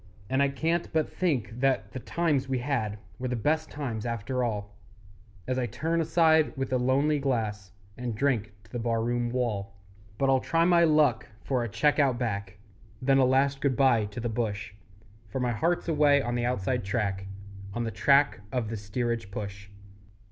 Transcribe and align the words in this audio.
And 0.31 0.41
I 0.41 0.47
can't 0.49 0.91
but 0.93 1.07
think 1.13 1.59
that 1.59 1.91
the 1.91 1.99
times 1.99 2.49
we 2.49 2.57
had 2.57 2.97
Were 3.19 3.27
the 3.27 3.35
best 3.35 3.69
times 3.69 4.03
after 4.03 4.43
all, 4.43 4.73
As 5.47 5.59
I 5.59 5.67
turn 5.67 6.01
aside 6.01 6.57
with 6.57 6.73
a 6.73 6.77
lonely 6.77 7.19
glass 7.19 7.71
And 7.99 8.15
drink 8.15 8.51
to 8.63 8.71
the 8.71 8.79
bar 8.79 9.03
room 9.03 9.29
wall. 9.29 9.75
But 10.17 10.27
I'll 10.27 10.39
try 10.39 10.65
my 10.65 10.85
luck 10.85 11.27
for 11.43 11.63
a 11.63 11.69
cheque 11.69 11.99
Out 11.99 12.17
Back, 12.17 12.57
Then 12.99 13.19
a 13.19 13.25
last 13.25 13.61
good 13.61 13.75
bye 13.77 14.05
to 14.05 14.19
the 14.19 14.27
bush; 14.27 14.73
For 15.27 15.39
my 15.39 15.51
heart's 15.51 15.87
away 15.87 16.19
on 16.19 16.33
the 16.33 16.45
Outside 16.45 16.83
Track, 16.83 17.27
On 17.75 17.83
the 17.83 17.91
track 17.91 18.39
of 18.51 18.69
the 18.69 18.77
steerage 18.77 19.29
push. 19.29 19.69